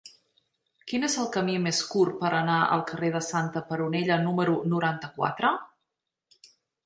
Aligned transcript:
Quin 0.91 1.03
és 1.07 1.17
el 1.23 1.27
camí 1.35 1.57
més 1.65 1.81
curt 1.89 2.15
per 2.23 2.31
anar 2.37 2.55
al 2.77 2.81
carrer 2.91 3.11
de 3.17 3.21
Santa 3.27 3.63
Peronella 3.69 4.17
número 4.25 4.55
noranta-quatre? 4.75 5.53